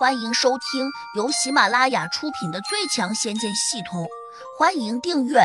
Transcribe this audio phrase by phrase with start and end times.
[0.00, 4.04] 欢迎收听由喜马拉雅出品的《最强仙剑系统》，
[4.58, 5.40] 欢迎订阅。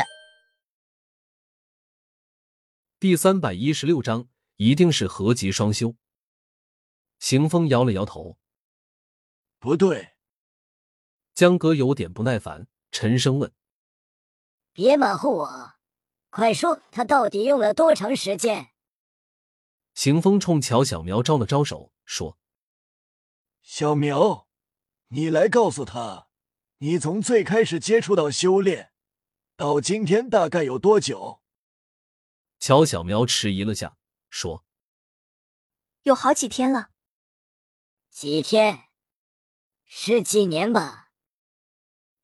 [2.98, 5.94] 第三百一十六章，一定是合吉双修。
[7.18, 8.38] 行风摇了摇头，
[9.58, 10.14] 不对。
[11.34, 13.52] 江哥有点不耐烦，沉声问
[14.72, 15.74] ：“别马虎我，
[16.30, 18.68] 快说，他到底用了多长时间？”
[19.92, 22.38] 行风冲乔小苗招了招手，说
[23.60, 24.44] ：“小苗。”
[25.16, 26.28] 你来告诉他，
[26.76, 28.92] 你从最开始接触到修炼，
[29.56, 31.40] 到今天大概有多久？
[32.58, 33.96] 乔小苗迟疑了下，
[34.28, 34.66] 说
[36.04, 36.90] ：“有好几天了。”
[38.12, 38.90] 几天？
[39.86, 41.12] 是几年吧？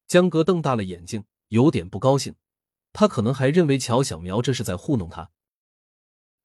[0.07, 2.37] 江哥瞪大了眼睛，有点不高兴。
[2.93, 5.31] 他可能还认为乔小苗这是在糊弄他，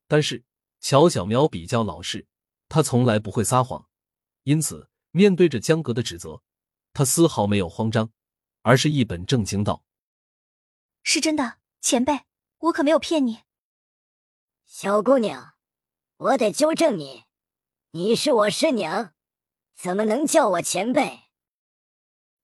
[0.06, 0.46] 但是
[0.80, 2.26] 乔小苗比较老实，
[2.70, 3.86] 他从来不会撒谎，
[4.44, 4.88] 因此。
[5.18, 6.44] 面对着江格的指责，
[6.92, 8.12] 他丝毫没有慌张，
[8.62, 9.82] 而是一本正经道
[11.02, 12.20] ：“是真的，前辈，
[12.58, 13.40] 我可没有骗你。”
[14.64, 15.54] 小姑娘，
[16.18, 17.24] 我得纠正你，
[17.90, 19.12] 你是我师娘，
[19.74, 21.22] 怎么能叫我前辈？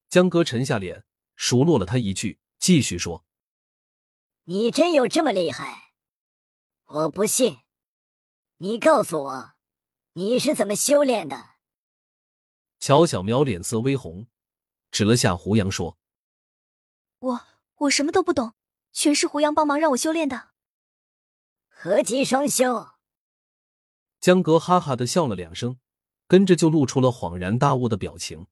[0.09, 1.05] 江哥沉下脸，
[1.37, 3.25] 数落了他一句，继续说
[4.51, 5.93] ：“你真有这么厉害？
[6.87, 7.61] 我不信，
[8.57, 9.53] 你告诉我，
[10.15, 11.51] 你是怎么修炼的？”
[12.87, 14.27] 乔小苗脸色微红，
[14.91, 15.97] 指了下胡杨说
[17.19, 17.41] ：“我
[17.77, 18.53] 我什么都不懂，
[18.93, 20.51] 全是胡杨帮忙让我修炼的。”
[21.67, 22.91] 合吉双修。
[24.21, 25.79] 江格哈哈的笑了两声，
[26.29, 28.49] 跟着就露出了恍然大悟的表情。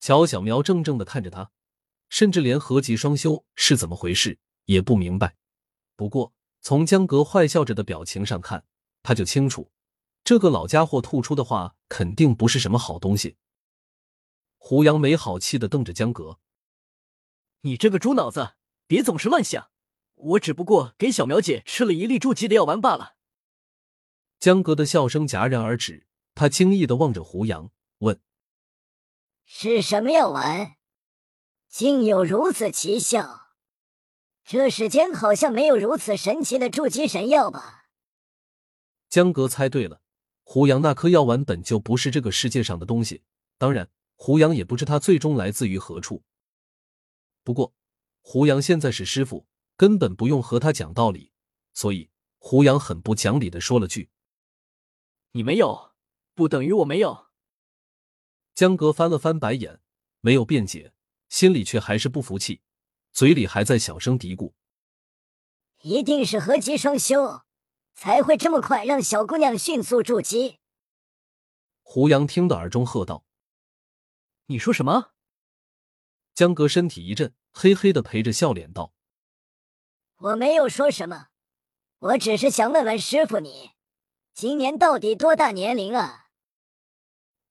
[0.00, 1.50] 乔小苗怔怔的看着他，
[2.10, 5.34] 甚至连合吉双修是怎么回事也不明白。
[5.96, 8.66] 不过从江格坏笑着的表情上看，
[9.02, 9.72] 他就清楚。
[10.28, 13.38] 这个老家伙吐出的话肯定不是什么好东西。
[14.58, 16.38] 胡杨没好气的瞪着江格
[17.64, 18.50] ：“你这个猪脑子，
[18.86, 19.70] 别总是乱想！
[20.16, 23.14] 我只不过给小苗姐吃了一粒筑基的药丸罢了。”
[24.38, 28.20] 江格的笑声戛然而止，他惊异的望着胡杨，问
[29.46, 30.74] ：“是什么药丸？
[31.70, 33.54] 竟有如此奇效？
[34.44, 37.86] 这世间好像没有如此神奇的筑基神药吧？”
[39.08, 40.02] 江格猜对了。
[40.50, 43.22] 胡杨那颗药丸本就不是这个世界上的东西，
[43.58, 46.24] 当然，胡杨也不知它最终来自于何处。
[47.44, 47.74] 不过，
[48.22, 51.32] 胡杨现在是师傅，根本不用和他讲道理，
[51.74, 52.08] 所以
[52.38, 54.08] 胡杨很不讲理的说了句
[55.32, 55.92] ：“你没有，
[56.34, 57.26] 不等于我没有。”
[58.56, 59.82] 江格翻了翻白眼，
[60.22, 60.94] 没有辩解，
[61.28, 62.62] 心里却还是不服气，
[63.12, 64.54] 嘴里还在小声嘀咕
[65.84, 67.42] ：“一定是合吉双修。”
[68.00, 70.60] 才会这么快让小姑娘迅速筑基。
[71.82, 73.24] 胡杨听得耳中喝道
[74.46, 75.10] ：“你说什么？”
[76.32, 78.94] 江哥身体一震，嘿嘿的陪着笑脸道
[80.18, 81.30] ：“我没有说什么，
[81.98, 83.72] 我只是想问问师傅，你
[84.32, 86.28] 今年到底多大年龄啊？”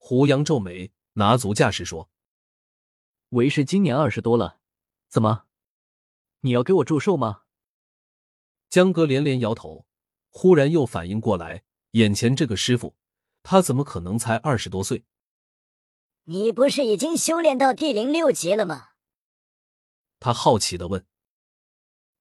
[0.00, 2.08] 胡杨皱眉，拿足架势说
[3.36, 4.60] ：“为师今年二十多了，
[5.08, 5.44] 怎么？
[6.40, 7.42] 你要给我祝寿吗？”
[8.70, 9.84] 江哥连连摇头。
[10.30, 12.94] 忽然又反应过来，眼前这个师傅，
[13.42, 15.04] 他怎么可能才二十多岁？
[16.24, 18.90] 你不是已经修炼到第零六级了吗？
[20.20, 21.06] 他好奇的问。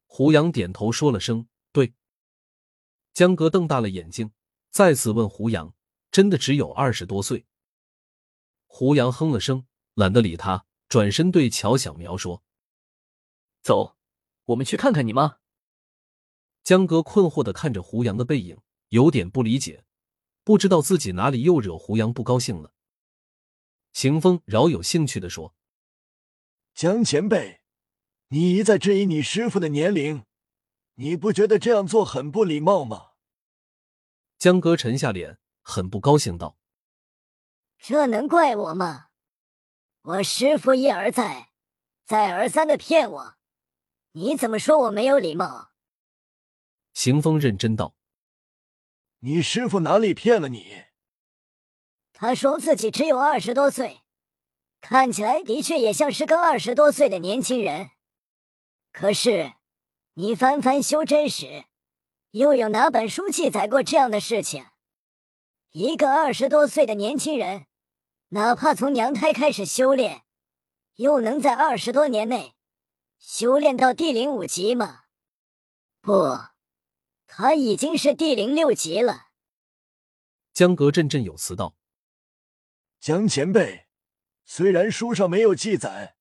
[0.05, 1.93] 胡杨点头说了声“对”。
[3.13, 4.31] 江哥瞪大了眼睛，
[4.71, 5.75] 再次问胡杨
[6.09, 7.45] ：“真的只有二十多岁？”
[8.65, 12.43] 胡杨哼了声，懒得理他，转身对乔小苗说
[13.61, 13.97] ：“走，
[14.45, 15.39] 我们去看看你妈。”
[16.67, 19.85] 江哥困惑的看着胡杨的背影，有点不理解，
[20.43, 22.73] 不知道自己哪里又惹胡杨不高兴了。
[23.93, 25.55] 秦风饶有兴趣的说
[26.75, 27.61] ：“江前辈，
[28.27, 30.25] 你一再质疑你师傅的年龄，
[30.95, 33.11] 你不觉得这样做很不礼貌吗？”
[34.37, 36.57] 江哥沉下脸，很不高兴道
[37.79, 39.07] ：“这能怪我吗？
[40.01, 41.51] 我师傅一而再、
[42.03, 43.37] 再而三的骗我，
[44.11, 45.71] 你怎么说我没有礼貌？”
[46.97, 47.93] 邢风认真道
[49.21, 50.85] ：“你师傅哪里骗了你？
[52.11, 54.01] 他说自己只有二十多岁，
[54.81, 57.91] 看起来的确也像是个二十多岁的年轻人。
[58.91, 59.53] 可是，
[60.15, 61.65] 你翻翻修真史，
[62.31, 64.65] 又有哪本书记载过这样的事情？
[65.73, 67.67] 一个二十多岁的年轻人，
[68.29, 70.23] 哪怕从娘胎开始修炼，
[70.95, 72.55] 又能在二十多年内
[73.19, 75.01] 修炼到第零五级吗？
[76.01, 76.39] 不。”
[77.27, 79.27] 他已经是第零六级了。
[80.53, 81.75] 江阁振振有词道
[82.99, 83.87] ：“江前辈，
[84.43, 86.15] 虽然书上没有记载，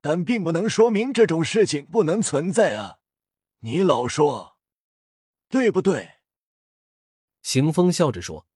[0.00, 2.98] 但并不能说明这种事情不能存在啊！
[3.60, 4.58] 你老说，
[5.48, 6.14] 对不对？
[7.42, 8.48] 行风笑着说。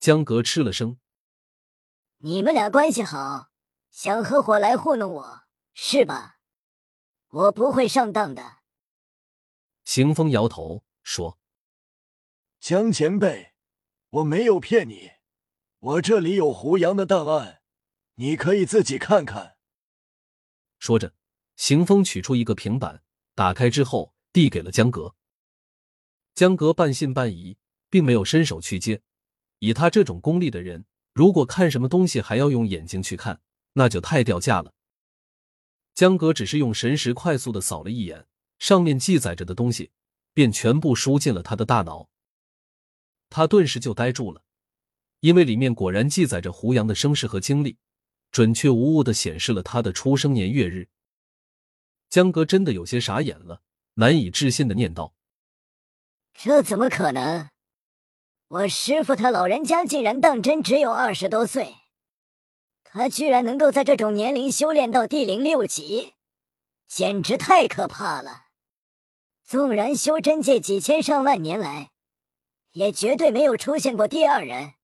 [0.00, 0.98] 江格吃了声
[2.18, 3.50] ：“你们俩关系好，
[3.90, 5.42] 想合伙来糊弄我
[5.74, 6.38] 是吧？
[7.28, 8.57] 我不会上当的。”
[9.88, 11.38] 邢风摇头说
[12.60, 13.54] ：“江前辈，
[14.10, 15.12] 我没有骗你，
[15.78, 17.62] 我这里有胡杨的档案，
[18.16, 19.56] 你可以自己看看。”
[20.78, 21.14] 说着，
[21.56, 23.02] 邢风取出一个平板，
[23.34, 25.14] 打开之后递给了江格。
[26.34, 27.56] 江格半信半疑，
[27.88, 29.00] 并没有伸手去接。
[29.60, 33.40] 以他这种功力的人，如果看什么东西还要用眼睛去看，
[33.72, 34.74] 那就太掉价了。
[35.94, 39.92] 江格只是用神识快速的扫了一眼，上面记载着的东西，
[40.34, 42.08] 便全部输进了他的大脑。
[43.30, 44.42] 他顿时就呆住了，
[45.20, 47.78] 因为里面果然记载着胡杨的生世和经历，
[48.30, 50.88] 准确无误的显示了他的出生年月日。
[52.08, 53.62] 江格真的有些傻眼了，
[53.94, 55.14] 难以置信的念道
[56.32, 57.50] ：“这怎么可能？”
[58.48, 61.76] 我师傅他老人家竟然当真只有二十多岁，
[62.82, 66.14] 他居然能够在这种年龄修炼到第零六级，
[66.86, 68.47] 简直太可怕了！
[69.48, 71.90] 纵然修真界几千上万年来，
[72.72, 74.74] 也绝对没有出现过第二人。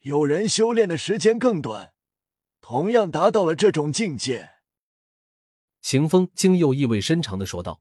[0.00, 1.94] 有人修炼的时间更短，
[2.60, 4.50] 同样达到了这种境界。
[5.80, 7.80] 秦风惊又意味深长的说道：“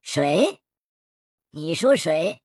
[0.00, 0.60] 谁？
[1.50, 2.40] 你说谁？”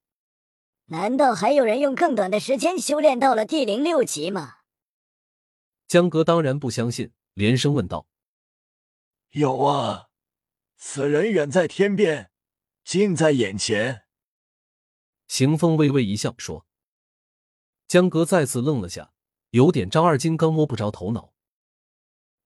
[0.90, 4.56] 难道还有人用更短的时间修炼到了第零六级吗？
[5.88, 8.08] 江哥当然不相信，连声问道
[9.30, 10.08] ：“有啊，
[10.84, 12.32] 此人远在天边，
[12.84, 14.06] 近在眼前。”
[15.30, 16.66] 邢风微微一笑说
[17.88, 19.14] ：“江哥再次愣了下，
[19.52, 21.36] 有点张二金刚摸不着头脑。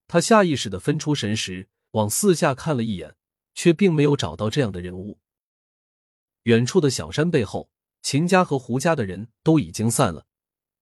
[0.06, 3.16] 他下意识的分出神识，往四下看了一眼，
[3.54, 5.18] 却并没有找到这样的人物。
[6.42, 7.70] 远处的小山背后。”
[8.02, 10.28] 秦家和胡家的人都已经散了，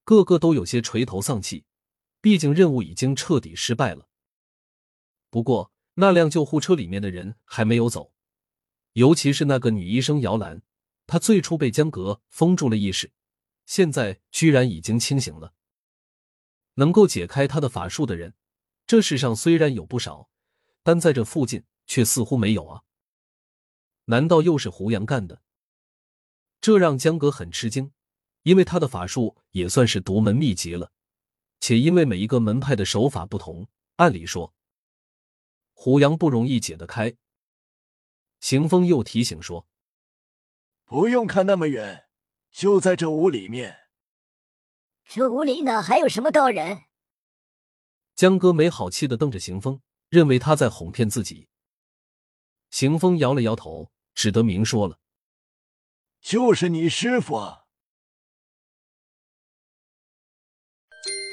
[0.04, 1.64] 个个都有些垂头丧气，
[2.20, 4.10] 毕竟任务已经彻底失败了。
[5.30, 8.12] 不过，那辆救护车里面的人还没有走，
[8.94, 10.62] 尤其是那个女医生姚兰，
[11.06, 13.12] 她最初被江格封住了意识，
[13.66, 15.54] 现在居然已经清醒了。
[16.74, 18.34] 能够解开他的法术的人，
[18.86, 20.28] 这世上虽然有不少，
[20.82, 22.82] 但在这附近却似乎没有啊！
[24.06, 25.40] 难道又是胡杨干的？
[26.60, 27.92] 这让江格很吃惊，
[28.42, 30.90] 因为他的法术也算是独门秘籍了，
[31.60, 34.52] 且因为每一个门派的手法不同，按理说
[35.74, 37.14] 胡杨不容易解得开。
[38.40, 39.68] 邢风又提醒说
[40.84, 42.08] ：“不用看那么远，
[42.50, 43.80] 就在这屋里面。
[45.04, 46.84] 这屋里哪还有什么高人？”
[48.16, 51.48] 江哥没好气的瞪着邢风，认为他在哄骗自己。
[52.70, 55.00] 邢风摇了摇头，只得明说了。
[56.20, 57.63] 就是你师傅。